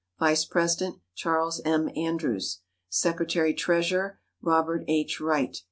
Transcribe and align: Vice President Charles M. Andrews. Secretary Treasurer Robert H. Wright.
Vice 0.19 0.45
President 0.45 0.97
Charles 1.13 1.61
M. 1.63 1.87
Andrews. 1.95 2.61
Secretary 2.89 3.53
Treasurer 3.53 4.19
Robert 4.41 4.83
H. 4.87 5.19
Wright. 5.21 5.55